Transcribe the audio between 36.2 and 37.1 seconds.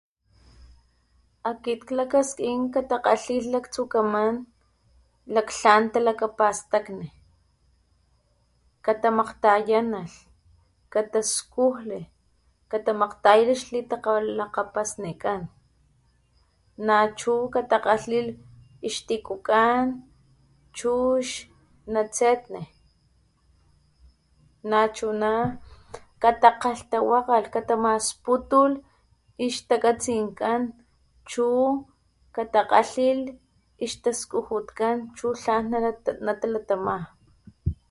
natalatama.